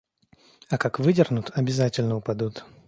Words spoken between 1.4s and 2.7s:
обязательно упадут.